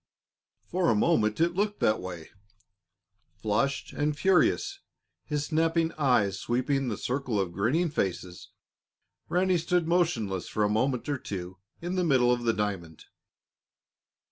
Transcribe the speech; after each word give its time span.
For 0.65 0.89
a 0.89 0.95
moment 0.95 1.39
it 1.39 1.53
looked 1.53 1.79
that 1.81 2.01
way. 2.01 2.31
Flushed 3.35 3.93
and 3.93 4.17
furious, 4.17 4.79
his 5.25 5.45
snapping 5.45 5.91
eyes 5.91 6.39
sweeping 6.39 6.87
the 6.87 6.97
circle 6.97 7.39
of 7.39 7.51
grinning 7.51 7.91
faces, 7.91 8.49
Ranny 9.29 9.59
stood 9.59 9.87
motionless 9.87 10.47
for 10.47 10.63
a 10.63 10.69
moment 10.69 11.07
or 11.07 11.19
two 11.19 11.59
in 11.83 11.97
the 11.97 12.03
middle 12.03 12.33
of 12.33 12.45
the 12.45 12.53
diamond. 12.53 13.05